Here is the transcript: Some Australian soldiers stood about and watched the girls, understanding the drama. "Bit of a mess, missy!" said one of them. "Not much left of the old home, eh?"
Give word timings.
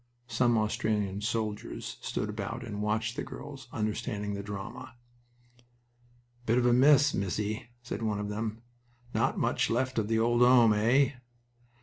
Some 0.25 0.57
Australian 0.57 1.21
soldiers 1.21 1.97
stood 2.01 2.27
about 2.27 2.63
and 2.63 2.81
watched 2.81 3.15
the 3.15 3.21
girls, 3.23 3.67
understanding 3.71 4.33
the 4.33 4.41
drama. 4.41 4.95
"Bit 6.47 6.57
of 6.57 6.65
a 6.65 6.73
mess, 6.73 7.13
missy!" 7.13 7.67
said 7.83 8.01
one 8.01 8.17
of 8.19 8.27
them. 8.27 8.63
"Not 9.13 9.37
much 9.37 9.69
left 9.69 9.99
of 9.99 10.07
the 10.07 10.17
old 10.17 10.41
home, 10.41 10.73
eh?" 10.73 11.11